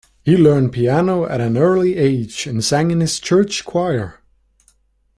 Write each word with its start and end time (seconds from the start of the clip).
He 0.23 0.35
learned 0.35 0.71
piano 0.73 1.25
at 1.25 1.41
an 1.41 1.55
early 1.57 1.95
age 1.95 2.47
and 2.47 2.65
sang 2.65 2.89
in 2.89 3.01
his 3.01 3.19
church 3.19 3.63
choir. 3.65 4.23